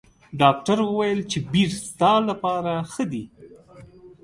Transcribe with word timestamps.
ډاکټر 0.41 0.77
ویل 0.95 1.19
چې 1.31 1.37
بیر 1.51 1.69
ستا 1.87 2.11
لپاره 2.29 2.73
ښه 2.91 3.03
دي. 3.11 3.23